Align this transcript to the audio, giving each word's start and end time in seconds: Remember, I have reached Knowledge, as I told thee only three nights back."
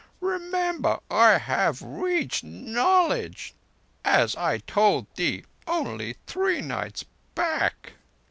Remember, 0.19 0.99
I 1.11 1.37
have 1.37 1.79
reached 1.83 2.43
Knowledge, 2.43 3.53
as 4.03 4.35
I 4.35 4.57
told 4.57 5.05
thee 5.15 5.45
only 5.67 6.15
three 6.25 6.59
nights 6.59 7.05
back." 7.35 7.93